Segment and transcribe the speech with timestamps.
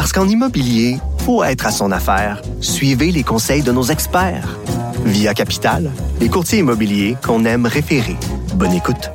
[0.00, 0.96] Parce qu'en immobilier,
[1.26, 2.40] faut être à son affaire.
[2.62, 4.58] Suivez les conseils de nos experts.
[5.04, 8.16] Via Capital, les courtiers immobiliers qu'on aime référer.
[8.54, 9.10] Bonne écoute.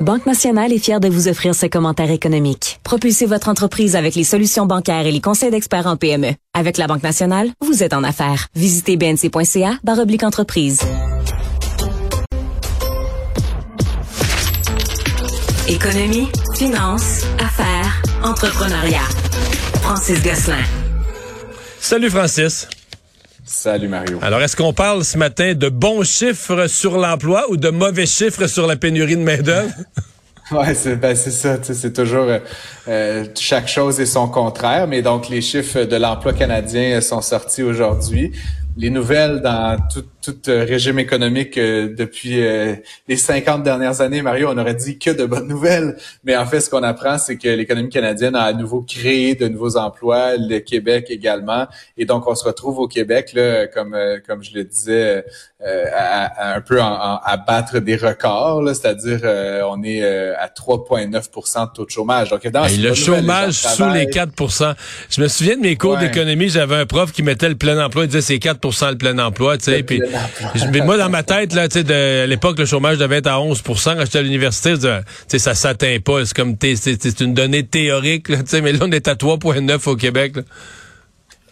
[0.00, 2.80] Banque Nationale est fière de vous offrir ce commentaire économique.
[2.82, 6.32] Propulsez votre entreprise avec les solutions bancaires et les conseils d'experts en PME.
[6.52, 8.48] Avec la Banque Nationale, vous êtes en affaires.
[8.56, 10.80] Visitez bnc.ca oblique entreprise.
[15.68, 17.73] Économie, finance, affaires,
[18.24, 19.08] entrepreneuriat.
[19.82, 20.64] Francis Gosselin.
[21.78, 22.66] Salut Francis.
[23.44, 24.18] Salut Mario.
[24.22, 28.46] Alors, est-ce qu'on parle ce matin de bons chiffres sur l'emploi ou de mauvais chiffres
[28.46, 29.72] sur la pénurie de main-d'œuvre?
[30.50, 31.56] Ouais, c'est ben, ça.
[31.62, 32.38] C'est toujours euh,
[32.86, 34.86] euh, chaque chose et son contraire.
[34.86, 38.30] Mais donc, les chiffres de l'emploi canadien sont sortis aujourd'hui.
[38.76, 42.40] Les nouvelles dans tout, tout régime économique euh, depuis
[43.08, 45.96] les 50 dernières années, Mario, on aurait dit que de bonnes nouvelles.
[46.24, 49.48] Mais en fait, ce qu'on apprend, c'est que l'économie canadienne a à nouveau créé de
[49.48, 51.66] nouveaux emplois, le Québec également.
[51.96, 55.24] Et donc, on se retrouve au Québec, là, comme, comme je le disais,
[55.62, 59.20] à, un peu à battre des records, c'est-à-dire
[59.68, 62.30] on est à 3,9 de taux de chômage.
[62.30, 64.32] Donc, le chômage sous les 4
[65.10, 68.04] Je me souviens de mes cours d'économie, j'avais un prof qui mettait le plein emploi,
[68.04, 69.82] il disait c'est 4% le plein emploi, tu sais.
[69.82, 70.00] Puis,
[70.84, 74.00] moi, dans ma tête, là, tu à l'époque, le chômage devait être à 11% quand
[74.00, 74.86] j'étais à l'université, tu
[75.28, 76.24] sais, ça s'atteint pas.
[76.24, 80.34] C'est comme, c'est une donnée théorique, sais, mais là, on est à 3,9 au Québec,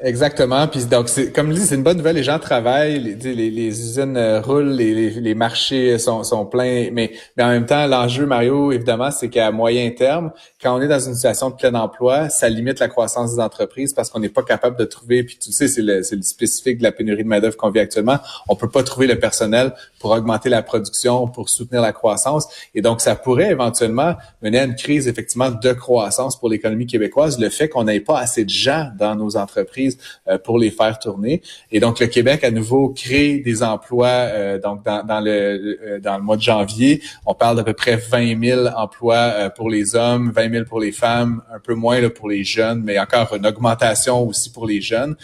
[0.05, 0.67] Exactement.
[0.67, 2.17] Puis donc, comme je dis, c'est une bonne nouvelle.
[2.17, 6.89] Les gens travaillent, les, usines euh, roulent, les, marchés sont, sont pleins.
[6.93, 10.89] Mais, mais en même temps, l'enjeu, Mario, évidemment, c'est qu'à moyen terme, quand on est
[10.89, 14.29] dans une situation de plein emploi, ça limite la croissance des entreprises parce qu'on n'est
[14.29, 15.23] pas capable de trouver.
[15.23, 17.81] Puis tu sais, c'est le, le spécifique de la pénurie de main d'œuvre qu'on vit
[17.81, 18.19] actuellement.
[18.49, 22.49] On peut pas trouver le personnel pour augmenter la production, pour soutenir la croissance.
[22.75, 27.39] Et donc, ça pourrait éventuellement mener à une crise effectivement de croissance pour l'économie québécoise.
[27.39, 29.92] Le fait qu'on n'ait pas assez de gens dans nos entreprises
[30.29, 31.43] euh, pour les faire tourner.
[31.71, 34.09] Et donc, le Québec, à nouveau, crée des emplois.
[34.09, 37.73] Euh, donc, dans, dans, le, euh, dans le mois de janvier, on parle d'à peu
[37.73, 42.01] près 20 000 emplois pour les hommes, 20 000 pour les femmes, un peu moins
[42.01, 45.17] là, pour les jeunes, mais encore une augmentation aussi pour les jeunes.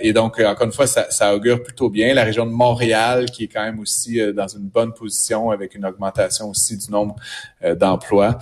[0.00, 2.14] et donc, encore une fois, ça, ça augure plutôt bien.
[2.14, 5.84] La région de Montréal, qui est quand même aussi dans une bonne position avec une
[5.84, 7.16] augmentation aussi du nombre
[7.76, 8.38] d'emplois.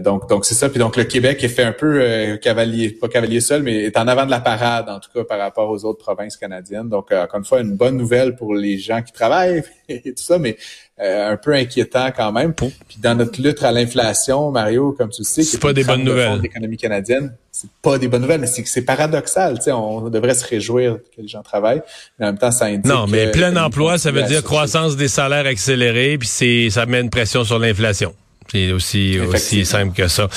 [0.00, 0.68] donc, donc c'est ça.
[0.68, 4.08] Puis donc, le Québec est fait un peu cavalier, pas cavalier seul, mais est en
[4.08, 6.88] avant de la parade en tout cas par rapport aux autres provinces canadiennes.
[6.88, 10.22] Donc, euh, encore une fois, une bonne nouvelle pour les gens qui travaillent et tout
[10.22, 10.56] ça, mais
[11.00, 12.52] euh, un peu inquiétant quand même.
[12.54, 16.40] Puis dans notre lutte à l'inflation, Mario, comme tu sais, c'est pas des bonnes nouvelles.
[16.40, 19.58] L'économie canadienne, c'est pas des bonnes nouvelles, mais c'est c'est paradoxal.
[19.58, 21.82] Tu sais, on devrait se réjouir que les gens travaillent,
[22.18, 22.84] mais en même temps, ça indique.
[22.84, 27.00] Non, mais plein emploi, ça veut dire croissance des salaires accélérée, puis c'est ça met
[27.00, 28.14] une pression sur l'inflation.
[28.50, 30.28] C'est aussi, aussi simple que ça.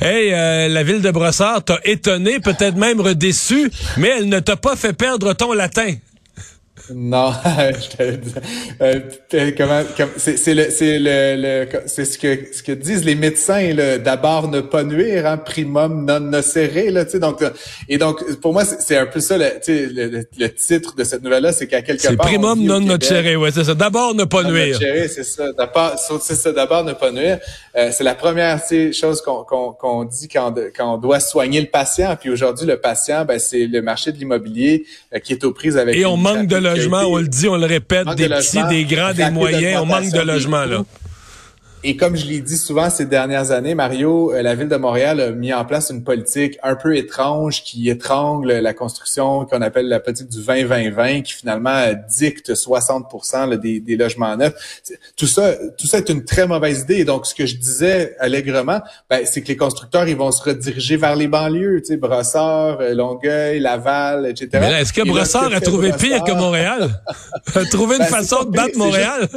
[0.00, 4.56] Hey, euh, la ville de Brossard t'a étonné, peut-être même redéçu, mais elle ne t'a
[4.56, 5.94] pas fait perdre ton latin.
[6.94, 8.02] Non, je te
[8.80, 9.82] euh, comment,
[10.16, 14.84] c'est le c'est le, c'est ce que ce que disent les médecins d'abord ne pas
[14.84, 17.44] nuire hein, primum non nocere là tu sais donc
[17.88, 21.42] et donc pour moi c'est un peu ça le, le, le, titre de cette nouvelle
[21.42, 23.74] là c'est qu'à quelque part C'est primum non nocere ouais c'est ça.
[23.74, 24.78] D'abord ne pas nuire.
[24.78, 25.52] c'est ça.
[25.52, 27.38] D'abord c'est ça d'abord ne pas nuire.
[27.76, 28.60] Euh, c'est la première
[28.92, 32.16] chose qu'on qu'on qu'on dit quand quand on doit soigner le patient.
[32.18, 34.84] Puis aujourd'hui le patient ben c'est le marché de l'immobilier
[35.14, 36.56] euh, qui est aux prises avec et on manque de
[36.86, 40.20] on le dit, on le répète, des petits, des grands, des moyens, on manque de
[40.20, 40.82] logement là.
[41.84, 45.20] Et comme je l'ai dit souvent ces dernières années, Mario, euh, la ville de Montréal
[45.20, 49.88] a mis en place une politique un peu étrange qui étrangle la construction qu'on appelle
[49.88, 53.06] la politique du 20-20-20, qui finalement dicte 60
[53.60, 54.82] des, des, logements neufs.
[55.16, 56.96] Tout ça, tout ça est une très mauvaise idée.
[56.96, 60.42] Et donc, ce que je disais allègrement, ben, c'est que les constructeurs, ils vont se
[60.42, 64.48] rediriger vers les banlieues, tu sais, Brossard, euh, Longueuil, Laval, etc.
[64.54, 66.90] Mais est-ce que Brossard a trouvé pire que Montréal?
[67.54, 69.28] a trouvé une ben, façon de battre Montréal?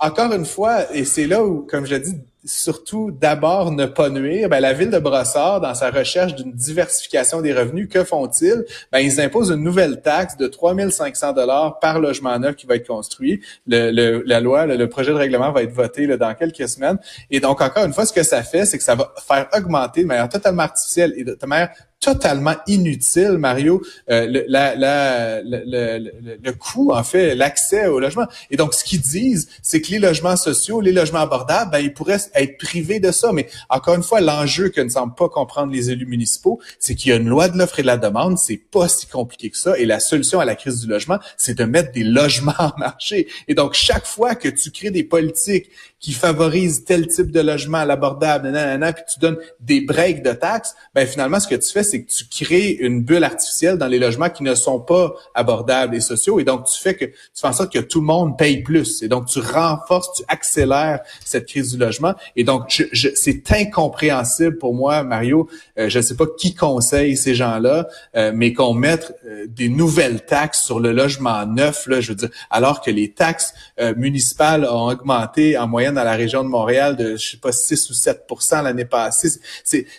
[0.00, 4.08] Encore une fois, et c'est là où, comme je l'ai dit, surtout d'abord ne pas
[4.08, 8.64] nuire, ben, la ville de Brossard, dans sa recherche d'une diversification des revenus, que font-ils?
[8.92, 12.86] Ben, ils imposent une nouvelle taxe de 3500 dollars par logement neuf qui va être
[12.86, 13.42] construit.
[13.66, 16.98] Le, la loi, le, projet de règlement va être voté là, dans quelques semaines.
[17.30, 20.02] Et donc, encore une fois, ce que ça fait, c'est que ça va faire augmenter
[20.02, 21.70] de manière totalement artificielle et de manière
[22.00, 26.10] totalement inutile, Mario, euh, le, la, le,
[26.42, 28.26] le, coût, en fait, l'accès au logement.
[28.50, 31.92] Et donc, ce qu'ils disent, c'est que les logements sociaux, les logements abordables, ben, ils
[31.92, 33.32] pourraient être privés de ça.
[33.32, 37.10] Mais encore une fois, l'enjeu que ne semblent pas comprendre les élus municipaux, c'est qu'il
[37.10, 38.38] y a une loi de l'offre et de la demande.
[38.38, 39.78] C'est pas si compliqué que ça.
[39.78, 43.28] Et la solution à la crise du logement, c'est de mettre des logements en marché.
[43.46, 47.84] Et donc, chaque fois que tu crées des politiques qui favorisent tel type de logement
[47.84, 48.50] l'abordable,
[48.94, 52.10] puis tu donnes des breaks de taxes, ben finalement, ce que tu fais, c'est que
[52.10, 56.40] tu crées une bulle artificielle dans les logements qui ne sont pas abordables et sociaux.
[56.40, 59.02] Et donc, tu fais que tu fais en sorte que tout le monde paye plus.
[59.02, 62.14] Et donc, tu renforces, tu accélères cette crise du logement.
[62.36, 65.48] Et donc, je, c'est incompréhensible pour moi, Mario.
[65.78, 69.68] Euh, je ne sais pas qui conseille ces gens-là, euh, mais qu'on mette euh, des
[69.68, 73.54] nouvelles taxes sur le logement neuf, là, je veux dire, alors que les taxes
[73.96, 77.90] municipales ont augmenté en moyenne dans la région de Montréal de, je sais pas, 6
[77.90, 79.30] ou 7% l'année passée.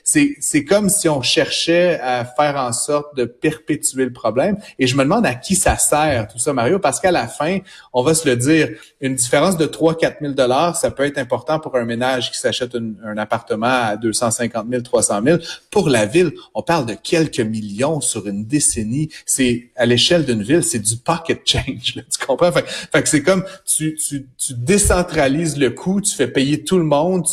[0.04, 4.58] C'est comme si on cherchait à faire en sorte de perpétuer le problème.
[4.80, 7.60] Et je me demande à qui ça sert, tout ça, Mario, parce qu'à la fin,
[7.94, 8.70] on va se le dire,
[9.02, 12.76] une différence de 3-4 000 dollars, ça peut être important pour un ménage qui s'achète
[12.76, 15.38] un, appartement à 250 000, 300 000.
[15.70, 19.10] Pour la ville, on parle de quelques millions sur une décennie.
[19.26, 21.94] C'est à l'échelle d'une ville, c'est du pocket change.
[21.96, 22.52] tu comprends?
[22.52, 26.84] Fait, fait que c'est comme tu, tu, tu décentralises le tu fais payer tout le
[26.84, 27.26] monde,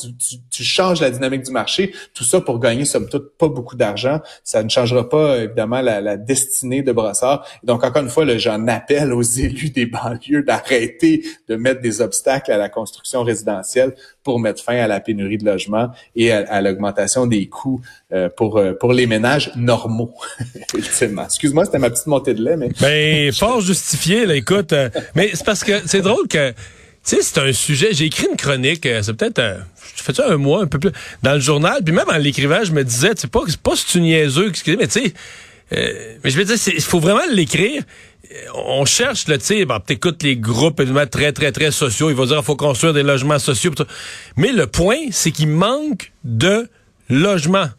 [0.50, 4.20] tu, changes la dynamique du marché, tout ça pour gagner somme toute pas beaucoup d'argent.
[4.44, 7.46] Ça ne changera pas évidemment la, destinée de Brossard.
[7.64, 12.52] Donc encore une fois, j'en appelle aux élus des banlieues d'arrêter de mettre des obstacles
[12.52, 17.26] à la construction résidentielle pour mettre fin à la pénurie de logements et à, l'augmentation
[17.26, 17.80] des coûts
[18.12, 20.14] euh, pour euh, pour les ménages normaux.
[20.74, 21.24] ultimement.
[21.24, 24.34] Excuse-moi, c'était ma petite montée de lait, mais ben fort justifié là.
[24.34, 26.52] Écoute, euh, mais c'est parce que c'est drôle que
[27.16, 27.92] sais, c'est un sujet.
[27.92, 29.58] J'ai écrit une chronique, euh, c'est peut-être, euh,
[29.96, 31.82] je fais ça un mois, un peu plus, dans le journal.
[31.84, 34.86] Puis même en l'écrivant, je me disais, c'est pas, c'est pas si tu niaiseux, mais
[34.86, 35.14] tu sais,
[35.72, 37.82] euh, mais je veux dire, il faut vraiment l'écrire.
[38.54, 42.10] On cherche, tu sais, bon, t'écoutes les groupes évidemment très, très, très sociaux.
[42.10, 43.72] Il va dire, faut construire des logements sociaux.
[44.36, 46.68] Mais le point, c'est qu'il manque de
[47.08, 47.70] logements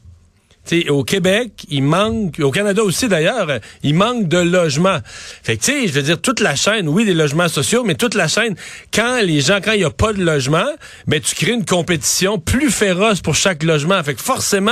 [0.89, 4.99] au Québec, il manque, au Canada aussi d'ailleurs, il manque de logements.
[5.43, 8.27] Fait que je veux dire, toute la chaîne, oui, des logements sociaux, mais toute la
[8.27, 8.55] chaîne,
[8.93, 10.67] quand les gens, quand il n'y a pas de logement,
[11.07, 14.01] ben tu crées une compétition plus féroce pour chaque logement.
[14.03, 14.71] Fait que forcément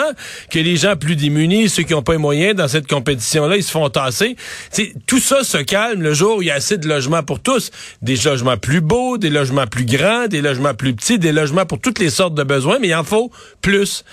[0.52, 3.64] que les gens plus démunis, ceux qui n'ont pas les moyens dans cette compétition-là, ils
[3.64, 4.36] se font tasser.
[4.72, 7.40] sais, tout ça se calme le jour où il y a assez de logements pour
[7.40, 7.72] tous.
[8.02, 11.80] Des logements plus beaux, des logements plus grands, des logements plus petits, des logements pour
[11.80, 14.04] toutes les sortes de besoins, mais il en faut plus.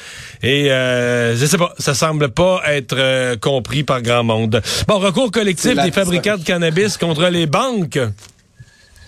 [0.43, 4.62] Et euh, je sais pas, ça semble pas être euh, compris par grand monde.
[4.88, 7.99] Bon, recours collectif des fabricants de cannabis contre les banques.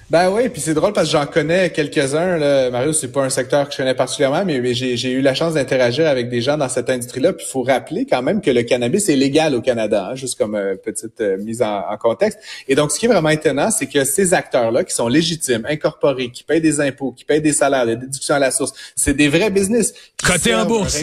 [0.09, 2.71] Ben oui, puis c'est drôle parce que j'en connais quelques-uns.
[2.71, 6.07] Mario, c'est pas un secteur que je connais particulièrement, mais, j'ai eu la chance d'interagir
[6.07, 7.33] avec des gens dans cette industrie-là.
[7.33, 10.39] Puis il faut rappeler quand même que le cannabis est légal au Canada, hein, juste
[10.39, 12.39] comme euh, petite euh, mise en, contexte.
[12.69, 16.31] Et donc, ce qui est vraiment étonnant, c'est que ces acteurs-là, qui sont légitimes, incorporés,
[16.31, 19.29] qui payent des impôts, qui payent des salaires, des déductions à la source, c'est des
[19.29, 19.93] vrais business.
[20.25, 21.03] Côté en bourse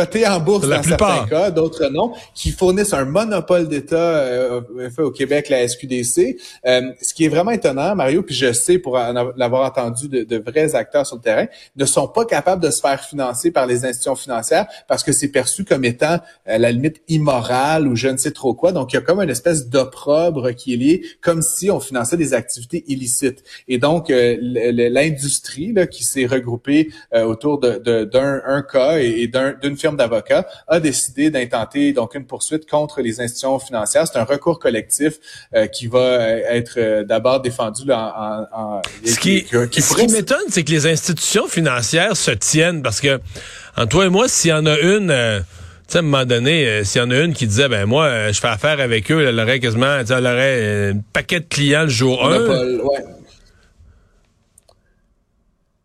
[0.00, 4.60] cotés en bourse dans certains cas, d'autres non, qui fournissent un monopole d'État euh,
[4.98, 6.36] au Québec, la SQDC.
[6.66, 8.98] Euh, ce qui est vraiment étonnant, Mario, puis je sais pour
[9.36, 12.80] l'avoir entendu de, de, vrais acteurs sur le terrain, ne sont pas capables de se
[12.80, 17.02] faire financer par les institutions financières parce que c'est perçu comme étant à la limite
[17.08, 18.72] immoral ou je ne sais trop quoi.
[18.72, 22.16] Donc, il y a comme une espèce d'opprobre qui est lié, comme si on finançait
[22.16, 23.44] des activités illicites.
[23.68, 28.08] Et donc, euh, l'industrie qui s'est regroupée euh, autour d'un de,
[28.46, 29.30] un cas et,
[29.62, 34.06] d'une firme d'avocats a décidé d'intenter donc une poursuite contre les institutions financières.
[34.06, 35.14] C'est un recours collectif
[35.54, 40.38] euh, qui va euh, être euh, d'abord défendu en, en, ce qui, ce qui m'étonne,
[40.48, 43.20] c'est que les institutions financières se tiennent parce que
[43.76, 45.42] en toi et moi, s'il y en a une
[45.88, 48.30] tu sais, à un moment donné, s'il y en a une qui disait, ben moi,
[48.30, 51.88] je fais affaire avec eux, elle aurait quasiment, elle aurait un paquet de clients le
[51.88, 52.46] jour 1.
[52.46, 53.04] Ouais.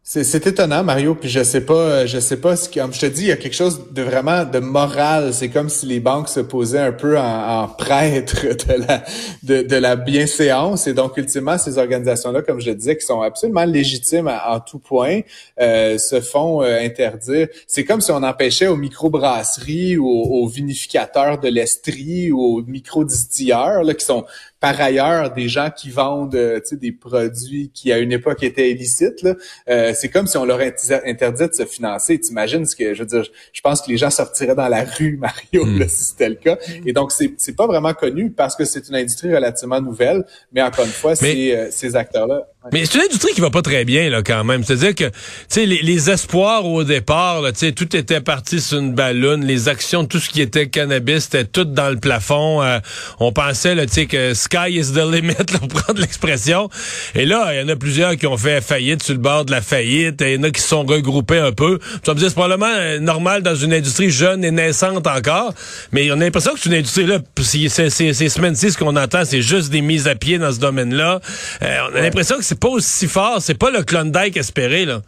[0.07, 3.05] C'est étonnant, Mario, puis je sais pas, euh, je sais pas, ce comme je te
[3.07, 5.33] dis, il y a quelque chose de vraiment de moral.
[5.33, 9.03] C'est comme si les banques se posaient un peu en, en prêtre de la,
[9.41, 10.85] de, de, bienséance.
[10.85, 14.77] Et donc, ultimement, ces organisations-là, comme je le disais, qui sont absolument légitimes en tout
[14.77, 15.21] point,
[15.59, 17.47] euh, se font euh, interdire.
[17.65, 23.81] C'est comme si on empêchait aux microbrasseries ou aux, vinificateurs de l'Estrie ou aux microdistilleurs,
[23.81, 24.23] là, qui sont
[24.65, 29.21] par ailleurs des gens qui vendent euh, des produits qui à une époque étaient illicites.
[29.21, 29.35] Là.
[29.69, 32.19] Euh, c'est comme si on leur interdisait de se financer.
[32.19, 35.17] T'imagines ce que je veux dire Je pense que les gens sortiraient dans la rue,
[35.21, 35.87] Mario, hmm.
[35.87, 36.57] si c'était le cas.
[36.83, 40.25] Et donc c'est c'est pas vraiment connu parce que c'est une industrie relativement nouvelle.
[40.51, 43.61] Mais encore une fois, c'est euh, ces acteurs-là Mais c'est une industrie qui va pas
[43.61, 44.63] très bien là quand même.
[44.63, 45.11] C'est-à-dire que tu
[45.49, 49.69] sais les, les, espoirs au départ, tu sais tout était parti sur une ballonne, les
[49.69, 52.63] actions, tout ce qui était cannabis, c'était tout dans le plafond.
[52.63, 52.79] Euh,
[53.19, 56.69] on pensait là, tu sais que sky is the limit, là, pour prendre l'expression.
[57.13, 59.51] Et là, il y en a plusieurs qui ont fait faillite sur le bord de
[59.51, 60.21] la faillite.
[60.21, 61.79] Il y en a qui se sont regroupés un peu.
[62.03, 65.53] Tu me dire c'est probablement euh, normal dans une industrie jeune et naissante encore,
[65.91, 67.69] mais on a l'impression que c'est une industrie là, ces
[68.29, 71.19] semaines-ci, ce qu'on entend, c'est juste des mises à pied dans ce domaine-là.
[71.61, 75.01] Euh, on a l'impression que c'est pas aussi fort, c'est pas le Klondike espéré, là.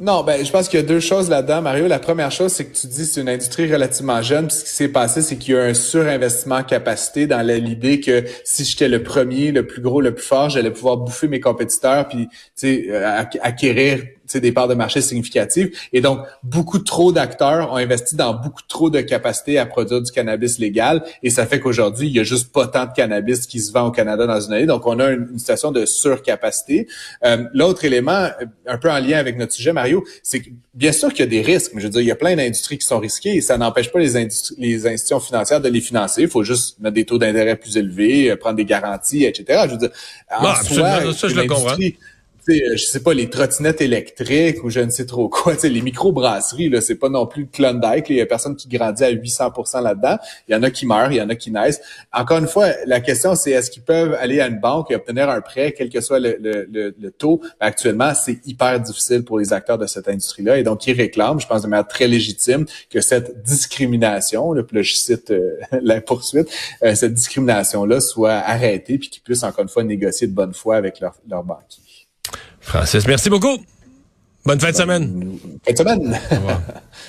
[0.00, 1.88] Non, ben je pense qu'il y a deux choses là-dedans, Mario.
[1.88, 4.46] La première chose, c'est que tu dis c'est une industrie relativement jeune.
[4.46, 8.22] Puis ce qui s'est passé, c'est qu'il y a un surinvestissement capacité dans l'idée que
[8.44, 12.06] si j'étais le premier, le plus gros, le plus fort, j'allais pouvoir bouffer mes compétiteurs
[12.06, 12.28] puis
[12.62, 14.04] euh, acquérir
[14.36, 15.70] des parts de marché significatives.
[15.92, 20.12] Et donc, beaucoup trop d'acteurs ont investi dans beaucoup trop de capacités à produire du
[20.12, 21.02] cannabis légal.
[21.22, 23.86] Et ça fait qu'aujourd'hui, il y a juste pas tant de cannabis qui se vend
[23.86, 24.66] au Canada dans une année.
[24.66, 26.88] Donc, on a une, situation de surcapacité.
[27.24, 30.92] Euh, L'autre élément, euh, un peu en lien avec notre sujet, Mario, c'est que bien
[30.92, 31.72] sûr qu'il y a des risques.
[31.74, 33.90] Mais je veux dire, il y a plein d'industries qui sont risquées et ça n'empêche
[33.90, 36.22] pas les, les institutions financières de les financer.
[36.22, 39.62] Il faut juste mettre des taux d'intérêt plus élevés, euh, prendre des garanties, etc.
[39.66, 39.90] Je veux dire,
[40.30, 41.76] en soi, ça, je le comprends
[42.48, 45.82] je sais pas, les trottinettes électriques ou je ne sais trop quoi, tu sais, les
[45.82, 49.12] micro-brasseries, là, c'est pas non plus le Klondike, il y a personne qui grandit à
[49.12, 50.16] 800% là-dedans.
[50.48, 51.80] Il y en a qui meurent, il y en a qui naissent.
[52.12, 55.28] Encore une fois, la question, c'est est-ce qu'ils peuvent aller à une banque et obtenir
[55.28, 57.40] un prêt, quel que soit le, le, le, taux?
[57.60, 61.46] Actuellement, c'est hyper difficile pour les acteurs de cette industrie-là et donc ils réclament, je
[61.46, 66.00] pense de manière très légitime, que cette discrimination, là, puis là, je cite euh, la
[66.00, 66.48] poursuite,
[66.82, 70.76] euh, cette discrimination-là soit arrêtée puis qu'ils puissent encore une fois négocier de bonne foi
[70.76, 71.82] avec leur, leur banquier.
[72.68, 73.56] Francis, merci beaucoup.
[74.44, 75.38] Bonne fin de semaine.
[75.64, 76.20] Fin de semaine.